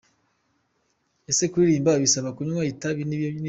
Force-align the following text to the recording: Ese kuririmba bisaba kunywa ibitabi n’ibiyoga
Ese 1.31 1.43
kuririmba 1.51 1.91
bisaba 2.03 2.29
kunywa 2.35 2.61
ibitabi 2.65 3.01
n’ibiyoga 3.05 3.39